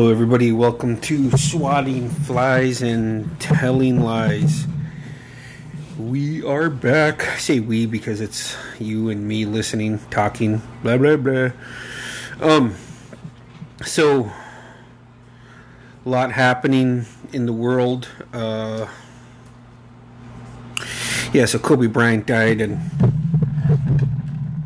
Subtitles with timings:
[0.00, 0.50] Hello, everybody.
[0.50, 4.66] Welcome to Swatting Flies and Telling Lies.
[5.98, 7.28] We are back.
[7.28, 11.50] I say we because it's you and me listening, talking, blah blah blah.
[12.40, 12.76] Um,
[13.84, 14.32] so
[16.06, 18.08] a lot happening in the world.
[18.32, 18.88] Uh,
[21.34, 22.80] yeah, so Kobe Bryant died, and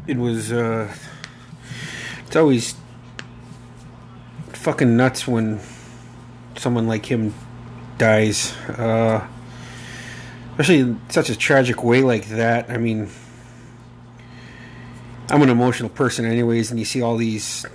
[0.07, 0.53] it was.
[0.53, 0.95] Uh,
[2.25, 2.77] it's always
[4.65, 5.61] fucking nuts when
[6.57, 7.35] someone like him
[7.99, 8.57] dies.
[8.69, 9.27] Uh,
[10.53, 12.71] especially in such a tragic way like that.
[12.71, 13.11] I mean,
[15.29, 17.67] I'm an emotional person, anyways, and you see all these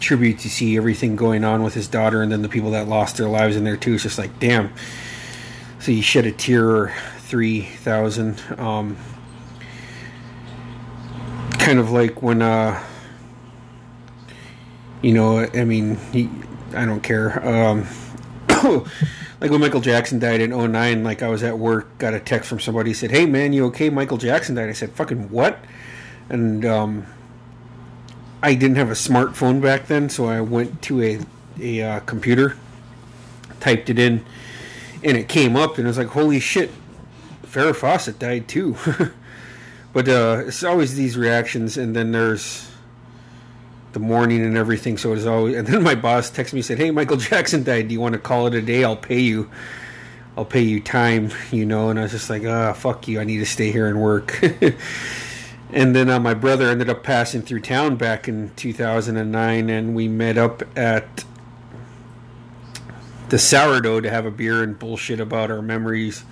[0.00, 3.16] tributes, you see everything going on with his daughter, and then the people that lost
[3.16, 3.94] their lives in there too.
[3.94, 4.72] It's just like, damn.
[5.78, 8.42] So you shed a tear or three thousand.
[8.58, 8.96] Um,
[11.52, 12.82] kind of like when uh,
[15.04, 16.30] you know, I mean, he,
[16.74, 17.46] I don't care.
[17.46, 17.86] Um,
[18.48, 22.48] like when Michael Jackson died in 09, like I was at work, got a text
[22.48, 23.90] from somebody said, "Hey man, you okay?
[23.90, 25.58] Michael Jackson died." I said, "Fucking what?"
[26.30, 27.06] And um,
[28.42, 31.20] I didn't have a smartphone back then, so I went to a
[31.60, 32.56] a uh, computer,
[33.60, 34.24] typed it in,
[35.02, 36.70] and it came up, and it was like, "Holy shit,
[37.42, 38.74] Farrah Fawcett died too."
[39.92, 42.70] but uh, it's always these reactions, and then there's
[43.94, 44.98] the mourning and everything.
[44.98, 45.56] So it was always.
[45.56, 47.88] And then my boss texted me and said, "Hey, Michael Jackson died.
[47.88, 48.84] Do you want to call it a day?
[48.84, 49.50] I'll pay you.
[50.36, 51.30] I'll pay you time.
[51.50, 53.20] You know." And I was just like, "Ah, oh, fuck you.
[53.20, 54.38] I need to stay here and work."
[55.72, 60.08] and then uh, my brother ended up passing through town back in 2009, and we
[60.08, 61.24] met up at
[63.30, 66.24] the sourdough to have a beer and bullshit about our memories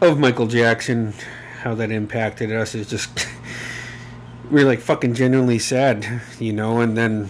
[0.00, 1.14] of Michael Jackson,
[1.62, 2.74] how that impacted us.
[2.74, 3.26] Is just
[4.50, 7.28] we are like fucking genuinely sad, you know, and then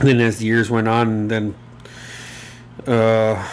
[0.00, 1.54] then as the years went on, then
[2.86, 3.48] uh,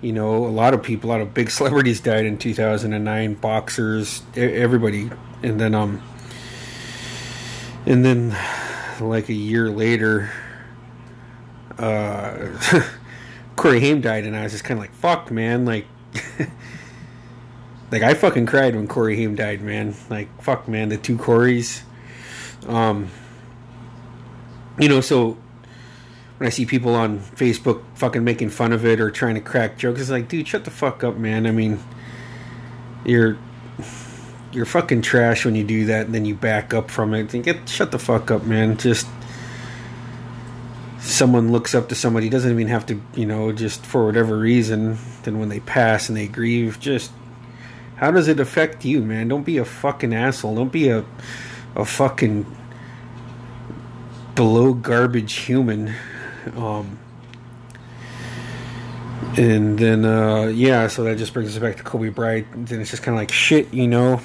[0.00, 4.22] you know, a lot of people, a lot of big celebrities died in 2009, boxers,
[4.34, 5.10] everybody,
[5.42, 6.02] and then um,
[7.86, 8.36] and then
[9.00, 10.30] like a year later,
[11.78, 12.48] uh,
[13.56, 15.86] Corey Haim died, and I was just kind of like, fuck, man, like.
[17.90, 19.94] like I fucking cried when Corey Haim died, man.
[20.08, 21.82] Like fuck, man, the two Corys.
[22.66, 23.10] Um,
[24.78, 25.36] you know, so
[26.38, 29.76] when I see people on Facebook fucking making fun of it or trying to crack
[29.76, 31.46] jokes, it's like, dude, shut the fuck up, man.
[31.46, 31.82] I mean,
[33.04, 33.36] you're
[34.52, 37.34] you're fucking trash when you do that, and then you back up from it.
[37.34, 38.76] And get shut the fuck up, man.
[38.76, 39.06] Just
[40.98, 44.98] someone looks up to somebody doesn't even have to, you know, just for whatever reason.
[45.22, 47.10] Then when they pass and they grieve, just
[48.00, 49.28] how does it affect you, man?
[49.28, 50.54] Don't be a fucking asshole.
[50.54, 51.04] Don't be a
[51.76, 52.46] a fucking
[54.34, 55.94] below garbage human.
[56.56, 56.98] Um,
[59.36, 62.68] and then uh, yeah, so that just brings us back to Kobe Bryant.
[62.68, 64.22] Then it's just kind of like shit, you know.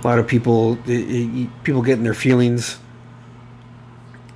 [0.00, 2.78] A lot of people, it, it, people getting their feelings,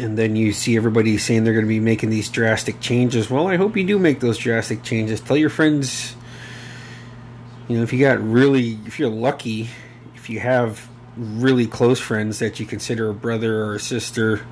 [0.00, 3.30] and then you see everybody saying they're going to be making these drastic changes.
[3.30, 5.20] Well, I hope you do make those drastic changes.
[5.20, 6.16] Tell your friends
[7.68, 9.68] you know, if you got really, if you're lucky,
[10.14, 14.46] if you have really close friends that you consider a brother or a sister,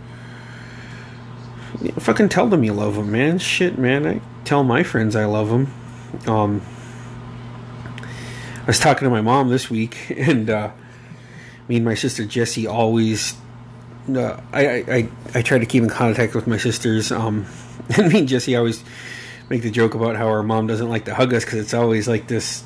[1.98, 3.38] fucking tell them you love them, man.
[3.38, 4.06] Shit, man.
[4.06, 5.72] I tell my friends I love them.
[6.26, 6.62] Um,
[8.62, 10.72] I was talking to my mom this week, and uh,
[11.69, 13.34] me and my sister Jessie always.
[14.09, 17.10] Uh, I, I I try to keep in contact with my sisters.
[17.12, 17.47] Um,
[17.97, 18.83] and me and Jessie always
[19.48, 22.09] make the joke about how our mom doesn't like to hug us because it's always
[22.09, 22.65] like this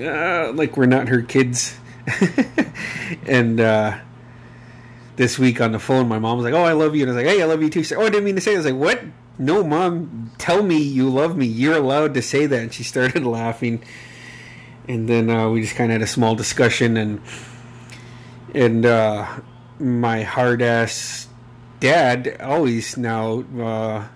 [0.00, 1.78] uh, like we're not her kids.
[3.26, 3.98] and uh,
[5.16, 7.14] this week on the phone, my mom was like, "Oh, I love you," and I
[7.14, 8.52] was like, "Hey, I love you too." She said, "Oh, I didn't mean to say."
[8.52, 8.54] It.
[8.54, 9.02] I was like, "What?
[9.38, 11.46] No, mom, tell me you love me.
[11.46, 13.82] You're allowed to say that." And she started laughing,
[14.88, 17.20] and then uh, we just kind of had a small discussion, and
[18.54, 19.26] and uh,
[19.78, 21.28] my hard ass
[21.80, 24.08] dad always now uh,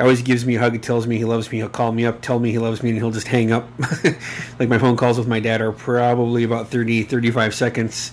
[0.00, 1.58] always gives me a hug, tells me he loves me.
[1.58, 3.68] He'll call me up, tell me he loves me, and he'll just hang up.
[4.58, 8.12] like my phone calls with my dad are probably about 30, 35 seconds.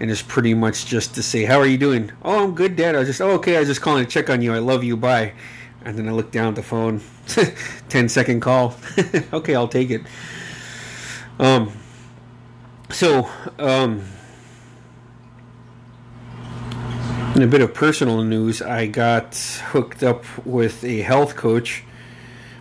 [0.00, 2.12] And it's pretty much just to say, How are you doing?
[2.22, 2.94] Oh, I'm good, Dad.
[2.94, 4.54] I was just, oh, okay, I was just calling to check on you.
[4.54, 4.96] I love you.
[4.96, 5.32] Bye.
[5.84, 7.00] And then I look down at the phone,
[7.88, 8.76] 10 second call.
[9.32, 10.02] okay, I'll take it.
[11.38, 11.72] Um,
[12.90, 13.28] so,
[13.58, 14.04] um,
[17.38, 19.36] in a bit of personal news, I got
[19.70, 21.84] hooked up with a health coach.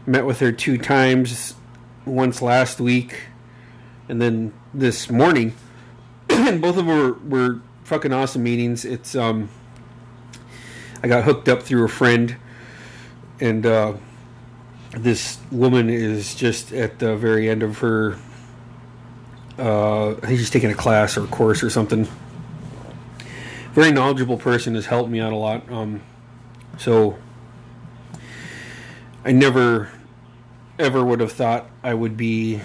[0.05, 1.55] Met with her two times,
[2.05, 3.21] once last week,
[4.07, 5.55] and then this morning.
[6.29, 8.85] and both of them were, were fucking awesome meetings.
[8.85, 9.49] It's um,
[11.01, 12.35] I got hooked up through a friend,
[13.39, 13.93] and uh,
[14.91, 18.15] this woman is just at the very end of her.
[19.57, 22.07] Uh, I think she's taking a class or a course or something.
[23.77, 25.71] Very knowledgeable person has helped me out a lot.
[25.71, 26.01] Um,
[26.79, 27.15] so
[29.23, 29.91] I never
[30.79, 32.59] ever would have thought I would be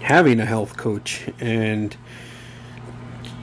[0.00, 1.96] having a health coach and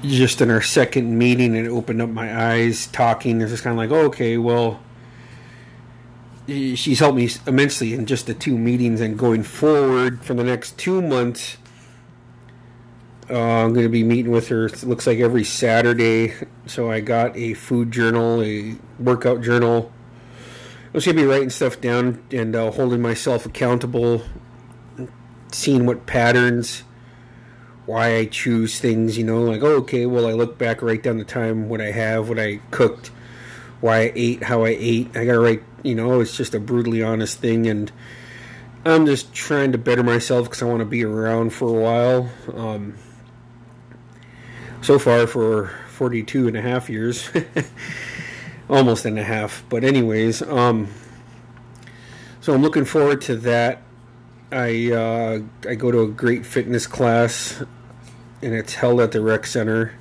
[0.03, 3.77] just in our second meeting it opened up my eyes talking it's just kind of
[3.77, 4.79] like oh, okay well
[6.47, 10.77] she's helped me immensely in just the two meetings and going forward for the next
[10.77, 11.57] two months
[13.29, 16.33] uh, i'm going to be meeting with her it looks like every saturday
[16.65, 19.91] so i got a food journal a workout journal
[20.39, 24.23] i was going to be writing stuff down and uh, holding myself accountable
[25.51, 26.83] seeing what patterns
[27.85, 31.17] why I choose things, you know, like, oh, okay, well, I look back, write down
[31.17, 33.11] the time, what I have, what I cooked,
[33.79, 35.15] why I ate, how I ate.
[35.15, 37.91] I gotta write, you know, it's just a brutally honest thing, and
[38.85, 42.29] I'm just trying to better myself because I want to be around for a while.
[42.53, 42.95] Um,
[44.85, 47.29] so far, for 42 and a half years,
[48.69, 50.89] almost and a half, but, anyways, um,
[52.39, 53.81] so I'm looking forward to that.
[54.51, 57.63] I uh, I go to a great fitness class
[58.43, 59.95] and it's held at the rec center.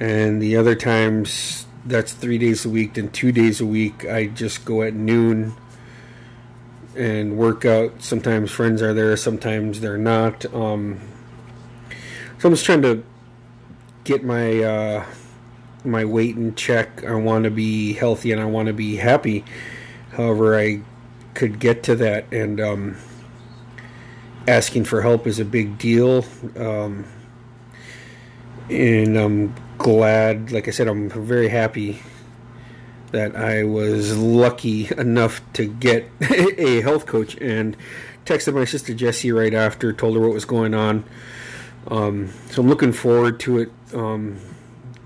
[0.00, 2.94] And the other times, that's three days a week.
[2.94, 5.54] Then two days a week, I just go at noon
[6.96, 8.02] and work out.
[8.02, 10.44] Sometimes friends are there, sometimes they're not.
[10.52, 11.00] Um,
[12.38, 13.04] so I'm just trying to
[14.06, 15.04] get my uh,
[15.84, 17.04] my weight in check.
[17.04, 19.44] I want to be healthy and I want to be happy.
[20.12, 20.80] However, I
[21.34, 22.96] could get to that, and um,
[24.48, 26.24] asking for help is a big deal.
[26.56, 27.04] Um,
[28.70, 32.00] and I'm glad, like I said, I'm very happy
[33.12, 37.76] that I was lucky enough to get a health coach and
[38.24, 41.04] texted my sister Jessie right after, told her what was going on.
[41.88, 43.72] Um, so I'm looking forward to it.
[43.94, 44.40] Um,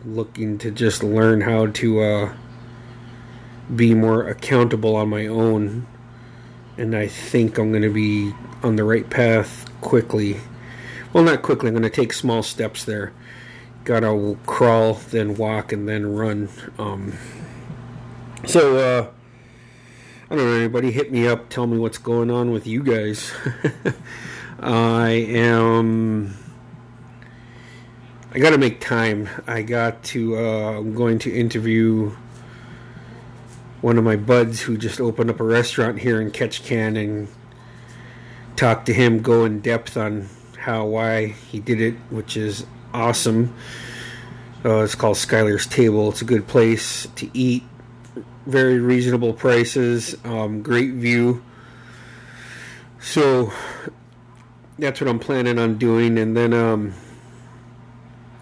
[0.05, 2.35] looking to just learn how to uh,
[3.75, 5.87] be more accountable on my own.
[6.77, 8.33] And I think I'm going to be
[8.63, 10.37] on the right path quickly.
[11.13, 11.69] Well, not quickly.
[11.69, 13.13] I'm going to take small steps there.
[13.85, 16.51] Gotta crawl, then walk, and then run.
[16.79, 17.15] Um,
[18.45, 19.11] so, uh,
[20.31, 20.57] I don't know.
[20.57, 21.49] Anybody hit me up?
[21.49, 23.33] Tell me what's going on with you guys.
[24.61, 26.37] I am.
[28.33, 29.29] I got to make time.
[29.49, 30.37] I got to.
[30.37, 32.15] Uh, I'm going to interview
[33.81, 37.29] one of my buds who just opened up a restaurant here in Ketchikan and
[38.55, 40.29] talk to him, go in depth on
[40.59, 43.53] how, why he did it, which is awesome.
[44.65, 46.11] Uh, it's called Skylar's Table.
[46.11, 47.65] It's a good place to eat.
[48.47, 50.15] Very reasonable prices.
[50.25, 51.43] Um, great view.
[53.01, 53.53] So
[54.79, 56.17] that's what I'm planning on doing.
[56.19, 56.95] And then um,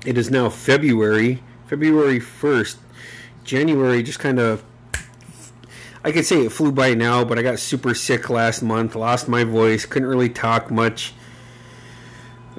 [0.09, 2.77] it is now February, February 1st.
[3.45, 4.65] January just kind of
[6.03, 9.29] I could say it flew by now, but I got super sick last month, lost
[9.29, 11.13] my voice, couldn't really talk much.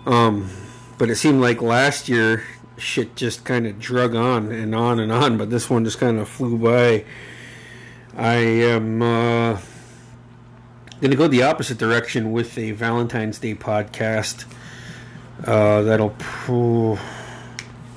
[0.06, 0.52] Um,
[1.00, 2.44] but it seemed like last year
[2.78, 6.20] shit just kind of drug on and on and on, but this one just kind
[6.20, 7.04] of flew by.
[8.16, 9.54] I am uh,
[11.02, 14.46] going to go the opposite direction with a Valentine's Day podcast.
[15.44, 16.16] Uh, that'll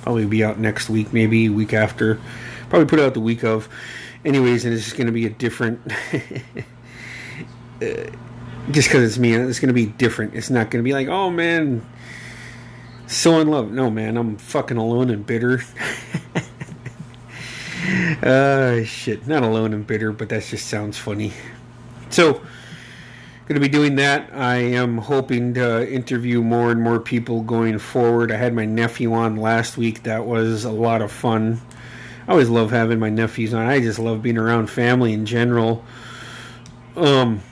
[0.02, 2.20] probably be out next week, maybe week after.
[2.68, 3.68] Probably put out the week of
[4.24, 5.80] anyways, and it's just going to be a different.
[7.82, 8.10] uh,
[8.70, 10.34] just because it's me, it's going to be different.
[10.34, 11.84] It's not going to be like, oh man,
[13.06, 13.70] so in love.
[13.70, 15.62] No, man, I'm fucking alone and bitter.
[18.22, 21.32] uh, shit, not alone and bitter, but that just sounds funny.
[22.10, 22.40] So,
[23.46, 24.30] going to be doing that.
[24.32, 28.30] I am hoping to interview more and more people going forward.
[28.30, 30.04] I had my nephew on last week.
[30.04, 31.60] That was a lot of fun.
[32.26, 33.66] I always love having my nephews on.
[33.66, 35.84] I just love being around family in general.
[36.96, 37.42] Um,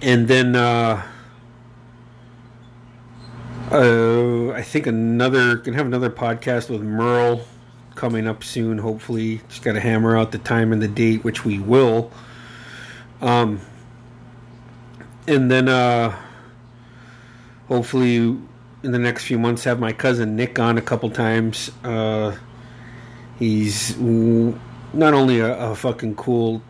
[0.00, 1.02] and then uh,
[3.72, 7.42] uh, I think another can have another podcast with Merle
[7.96, 8.78] coming up soon.
[8.78, 12.12] Hopefully, just got to hammer out the time and the date, which we will.
[13.20, 13.60] Um,
[15.28, 16.16] and then uh,
[17.68, 21.70] hopefully in the next few months have my cousin Nick on a couple times.
[21.84, 22.36] Uh,
[23.38, 26.62] he's not only a, a fucking cool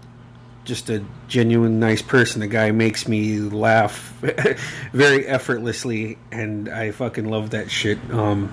[0.69, 2.41] just a genuine nice person.
[2.41, 4.13] The guy makes me laugh
[4.93, 7.99] very effortlessly, and I fucking love that shit.
[8.11, 8.53] Um,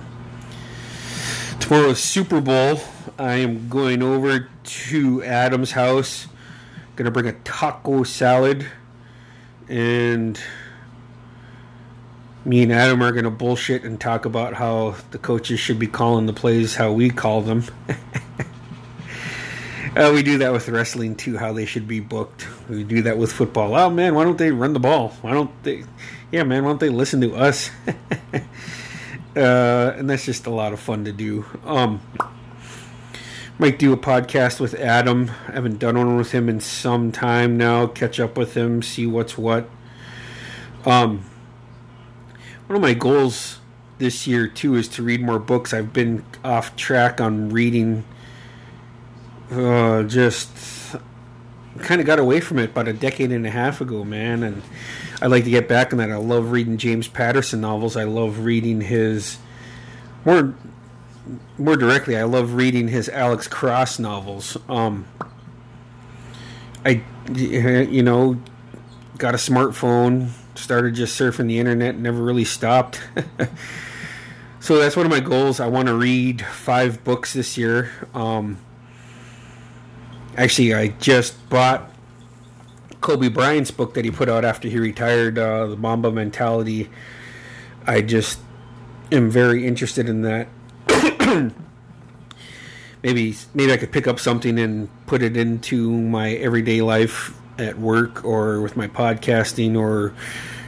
[1.60, 2.80] tomorrow's Super Bowl.
[3.18, 6.26] I am going over to Adam's house.
[6.96, 8.66] Gonna bring a taco salad,
[9.68, 10.40] and
[12.44, 16.26] me and Adam are gonna bullshit and talk about how the coaches should be calling
[16.26, 17.64] the plays how we call them.
[19.96, 21.38] Uh, we do that with wrestling too.
[21.38, 22.46] How they should be booked.
[22.68, 23.74] We do that with football.
[23.74, 25.08] Oh man, why don't they run the ball?
[25.22, 25.84] Why don't they?
[26.30, 27.70] Yeah, man, why don't they listen to us?
[29.34, 31.46] uh, and that's just a lot of fun to do.
[31.64, 32.02] Um,
[33.58, 35.30] might do a podcast with Adam.
[35.48, 37.86] I haven't done one with him in some time now.
[37.86, 39.68] Catch up with him, see what's what.
[40.84, 41.24] Um,
[42.66, 43.60] one of my goals
[43.98, 45.72] this year too is to read more books.
[45.72, 48.04] I've been off track on reading
[49.50, 50.96] uh, just
[51.78, 54.42] kind of got away from it about a decade and a half ago, man.
[54.42, 54.62] And
[55.22, 56.10] I'd like to get back on that.
[56.10, 57.96] I love reading James Patterson novels.
[57.96, 59.38] I love reading his
[60.24, 60.54] more
[61.58, 62.16] more directly.
[62.16, 64.56] I love reading his Alex Cross novels.
[64.68, 65.06] Um,
[66.84, 67.02] I
[67.32, 68.40] you know
[69.18, 73.00] got a smartphone, started just surfing the internet, never really stopped.
[74.60, 75.58] so that's one of my goals.
[75.58, 77.90] I want to read five books this year.
[78.14, 78.58] Um,
[80.36, 81.90] Actually, I just bought
[83.00, 86.90] Kobe Bryant's book that he put out after he retired, uh, The Mamba Mentality.
[87.86, 88.38] I just
[89.10, 90.48] am very interested in that.
[93.02, 97.78] maybe maybe I could pick up something and put it into my everyday life at
[97.78, 100.14] work or with my podcasting or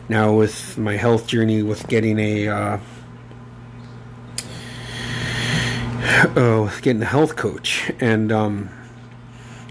[0.08, 2.78] now with my health journey with getting a uh,
[6.36, 8.70] oh getting a health coach and um,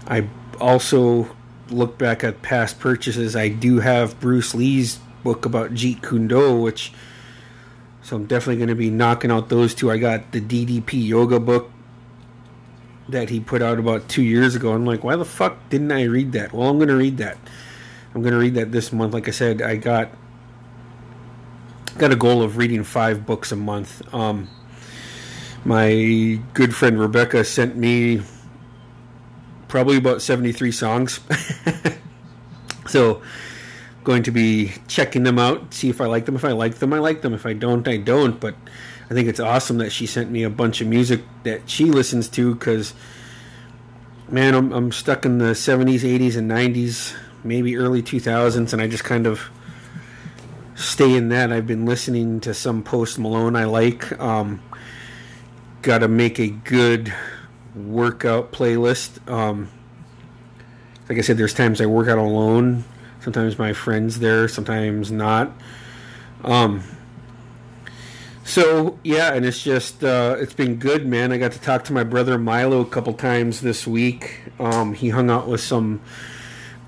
[0.06, 0.28] I
[0.60, 1.34] also
[1.70, 3.36] look back at past purchases.
[3.36, 6.92] I do have Bruce Lee's book about Jeet Kune Do, which
[8.08, 9.90] so I'm definitely going to be knocking out those two.
[9.90, 11.70] I got the DDP yoga book
[13.06, 14.72] that he put out about two years ago.
[14.72, 16.54] I'm like, why the fuck didn't I read that?
[16.54, 17.36] Well, I'm going to read that.
[18.14, 19.12] I'm going to read that this month.
[19.12, 20.08] Like I said, I got
[21.98, 24.02] got a goal of reading five books a month.
[24.14, 24.48] Um,
[25.66, 28.22] my good friend Rebecca sent me
[29.68, 31.20] probably about 73 songs.
[32.86, 33.20] so,
[34.08, 36.34] going to be checking them out, see if I like them.
[36.34, 37.34] If I like them, I like them.
[37.34, 38.40] If I don't, I don't.
[38.40, 38.54] But
[39.10, 42.26] I think it's awesome that she sent me a bunch of music that she listens
[42.30, 42.94] to because,
[44.30, 48.86] man, I'm, I'm stuck in the 70s, 80s, and 90s, maybe early 2000s, and I
[48.86, 49.50] just kind of
[50.74, 51.52] stay in that.
[51.52, 54.18] I've been listening to some Post Malone I like.
[54.18, 54.62] Um,
[55.82, 57.14] Got to make a good
[57.76, 59.30] workout playlist.
[59.30, 59.70] Um,
[61.10, 62.84] like I said, there's times I work out alone.
[63.20, 65.52] Sometimes my friends there, sometimes not.
[66.44, 66.82] Um,
[68.44, 71.32] so yeah, and it's just uh, it's been good, man.
[71.32, 74.40] I got to talk to my brother Milo a couple times this week.
[74.58, 76.00] Um, he hung out with some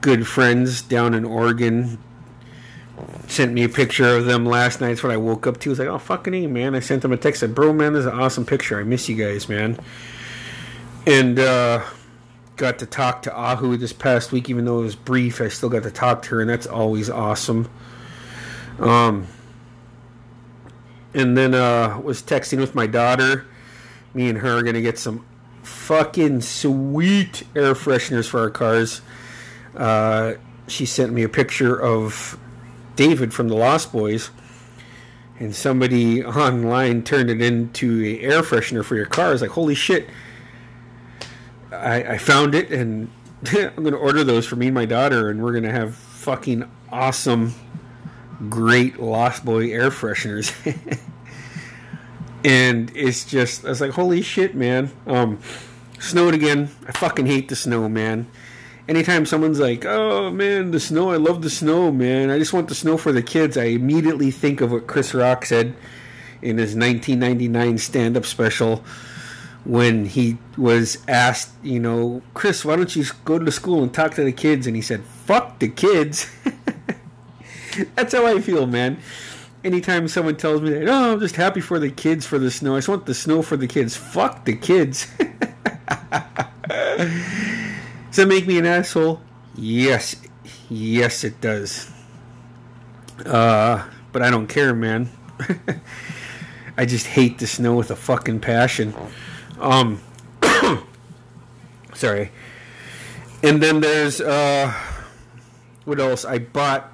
[0.00, 1.98] good friends down in Oregon.
[3.26, 4.88] Sent me a picture of them last night.
[4.88, 5.70] That's what I woke up to.
[5.70, 6.74] I was like, oh fucking man.
[6.74, 7.42] I sent him a text.
[7.42, 8.78] I said, bro, man, this is an awesome picture.
[8.78, 9.78] I miss you guys, man
[11.06, 11.82] and uh,
[12.60, 15.40] got to talk to Ahu this past week, even though it was brief.
[15.40, 17.70] I still got to talk to her, and that's always awesome.
[18.78, 19.26] Um,
[21.14, 23.46] and then uh, was texting with my daughter.
[24.12, 25.24] Me and her are gonna get some
[25.62, 29.00] fucking sweet air fresheners for our cars.
[29.74, 30.34] Uh,
[30.68, 32.38] she sent me a picture of
[32.94, 34.30] David from the Lost Boys,
[35.38, 39.28] and somebody online turned it into a air freshener for your car.
[39.28, 40.08] I was like, holy shit!
[41.72, 43.10] I, I found it, and
[43.52, 45.94] I'm going to order those for me and my daughter, and we're going to have
[45.94, 47.54] fucking awesome,
[48.48, 50.52] great Lost Boy air fresheners.
[52.44, 54.90] and it's just, I was like, holy shit, man.
[55.06, 55.40] Um,
[55.98, 56.70] snowed again.
[56.86, 58.30] I fucking hate the snow, man.
[58.88, 62.28] Anytime someone's like, oh man, the snow, I love the snow, man.
[62.28, 65.44] I just want the snow for the kids, I immediately think of what Chris Rock
[65.44, 65.76] said
[66.42, 68.82] in his 1999 stand up special
[69.64, 74.14] when he was asked, you know, Chris, why don't you go to school and talk
[74.14, 74.66] to the kids?
[74.66, 76.30] And he said, fuck the kids.
[77.94, 78.98] That's how I feel, man.
[79.62, 82.74] Anytime someone tells me that, oh, I'm just happy for the kids for the snow.
[82.74, 83.96] I just want the snow for the kids.
[83.96, 85.06] Fuck the kids.
[86.68, 89.20] Does that make me an asshole?
[89.54, 90.16] Yes.
[90.68, 91.90] Yes, it does.
[93.26, 95.10] Uh, but I don't care, man.
[96.76, 98.94] I just hate the snow with a fucking passion.
[99.60, 100.00] Um,
[101.94, 102.32] sorry.
[103.42, 104.72] And then there's uh,
[105.84, 106.24] what else?
[106.24, 106.90] I bought.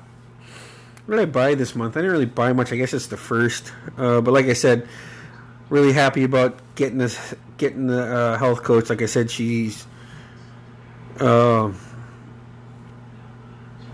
[1.06, 1.96] What did I buy this month?
[1.96, 2.72] I didn't really buy much.
[2.72, 3.72] I guess it's the first.
[3.96, 4.88] Uh, but like I said,
[5.68, 8.90] really happy about getting this, getting the uh, health coach.
[8.90, 9.86] Like I said, she's.
[11.20, 11.72] Uh,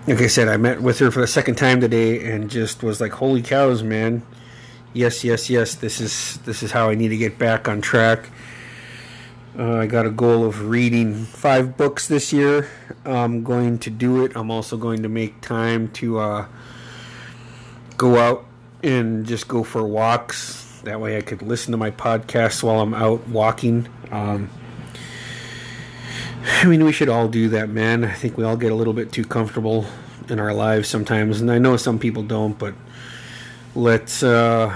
[0.06, 3.00] like I said, I met with her for the second time today, and just was
[3.00, 4.22] like, "Holy cows, man!
[4.92, 5.74] Yes, yes, yes.
[5.76, 8.28] This is this is how I need to get back on track."
[9.58, 12.70] Uh, I got a goal of reading five books this year.
[13.04, 14.32] I'm going to do it.
[14.34, 16.46] I'm also going to make time to uh,
[17.98, 18.46] go out
[18.82, 20.80] and just go for walks.
[20.84, 23.88] That way, I could listen to my podcast while I'm out walking.
[24.10, 24.48] Um,
[26.44, 28.06] I mean, we should all do that, man.
[28.06, 29.84] I think we all get a little bit too comfortable
[30.30, 32.72] in our lives sometimes, and I know some people don't, but
[33.74, 34.22] let's.
[34.22, 34.74] Uh,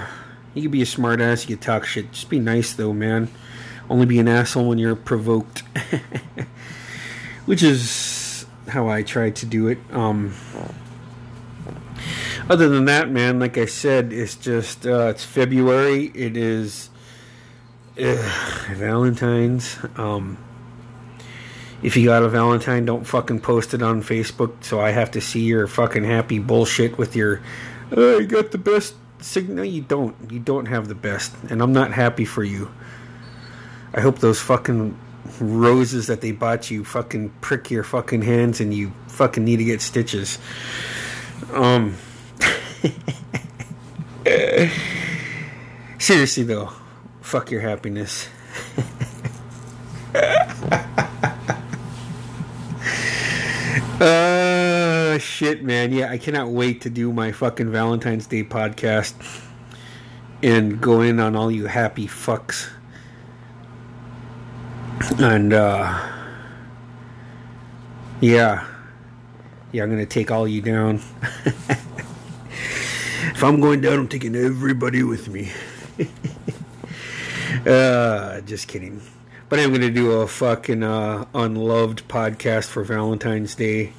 [0.52, 2.12] you can be a smartass, you can talk shit.
[2.12, 3.30] Just be nice, though, man.
[3.88, 5.62] Only be an asshole when you're provoked,
[7.46, 9.78] which is how I try to do it.
[9.92, 10.34] Um,
[12.48, 16.10] other than that, man, like I said, it's just uh, it's February.
[16.14, 16.90] It is
[17.98, 19.78] uh, Valentine's.
[19.96, 20.38] Um,
[21.82, 25.20] if you got a Valentine, don't fucking post it on Facebook so I have to
[25.20, 27.42] see your fucking happy bullshit with your,
[27.92, 29.56] oh, you got the best signal.
[29.56, 30.16] No, you don't.
[30.30, 31.34] You don't have the best.
[31.50, 32.70] And I'm not happy for you.
[33.96, 34.96] I hope those fucking
[35.40, 39.64] roses that they bought you fucking prick your fucking hands and you fucking need to
[39.64, 40.38] get stitches.
[41.52, 41.96] Um.
[45.98, 46.72] Seriously though,
[47.22, 48.28] fuck your happiness.
[53.98, 55.92] Uh, shit, man.
[55.92, 59.14] Yeah, I cannot wait to do my fucking Valentine's Day podcast
[60.42, 62.68] and go in on all you happy fucks.
[65.18, 65.98] And, uh,
[68.20, 68.66] yeah.
[69.72, 70.96] Yeah, I'm gonna take all you down.
[73.36, 75.52] if I'm going down, I'm taking everybody with me.
[77.66, 79.02] uh, just kidding.
[79.48, 83.92] But I'm gonna do a fucking uh, unloved podcast for Valentine's Day.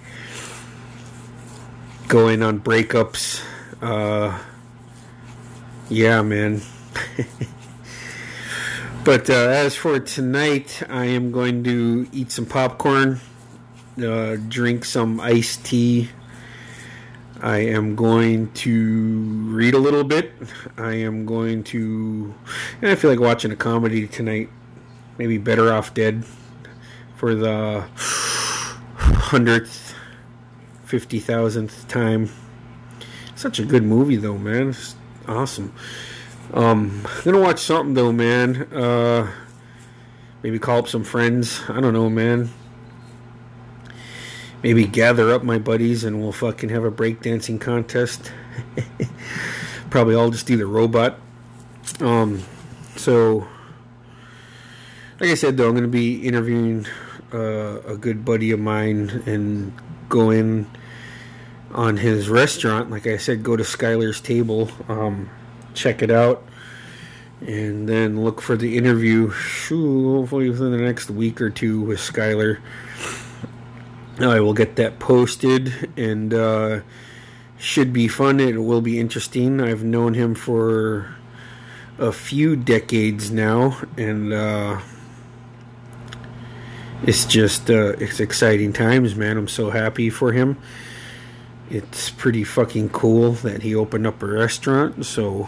[2.08, 3.44] Going on breakups.
[3.82, 4.40] Uh,
[5.90, 6.62] yeah, man.
[9.08, 13.22] but uh, as for tonight, I am going to eat some popcorn,
[14.04, 16.10] uh, drink some iced tea.
[17.42, 20.34] I am going to read a little bit.
[20.78, 22.36] I am going to.
[22.82, 24.50] and I feel like watching a comedy tonight
[25.18, 26.26] maybe Better Off Dead
[27.16, 29.96] for the hundredth,
[30.84, 32.30] fifty thousandth time.
[33.36, 34.72] Such a good movie, though, man.
[34.72, 34.98] It's
[35.30, 35.74] awesome.
[36.54, 38.64] Um, I'm gonna watch something though, man.
[38.74, 39.32] Uh,
[40.44, 41.62] maybe call up some friends.
[41.68, 42.50] I don't know, man.
[44.64, 48.32] Maybe gather up my buddies and we'll fucking have a breakdancing contest.
[49.90, 51.20] Probably all just do the robot.
[52.00, 52.44] Um,
[52.96, 53.48] so
[55.20, 56.86] like I said, though, I'm to be interviewing
[57.34, 59.74] uh, a good buddy of mine and
[60.10, 60.68] go in
[61.72, 62.92] on his restaurant.
[62.92, 65.30] Like I said, go to Skylar's Table, um,
[65.78, 66.44] check it out,
[67.42, 69.30] and then look for the interview.
[69.30, 72.60] hopefully within the next week or two with Skylar.
[74.20, 76.82] I will get that posted and uh,
[77.60, 78.40] should be fun.
[78.40, 79.62] It will be interesting.
[79.62, 81.16] I've known him for
[81.98, 84.34] a few decades now, and.
[84.34, 84.82] Uh,
[87.04, 89.38] it's just uh, it's exciting times, man.
[89.38, 90.58] I'm so happy for him.
[91.70, 95.06] It's pretty fucking cool that he opened up a restaurant.
[95.06, 95.48] So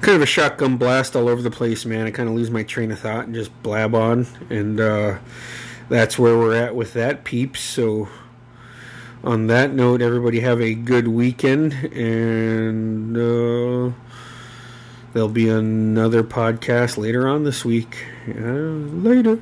[0.00, 2.06] kind of a shotgun blast all over the place, man.
[2.06, 5.18] I kind of lose my train of thought and just blab on, and uh,
[5.88, 7.60] that's where we're at with that, peeps.
[7.60, 8.08] So
[9.22, 13.94] on that note, everybody have a good weekend, and uh,
[15.12, 18.06] there'll be another podcast later on this week.
[18.28, 19.40] Uh, later.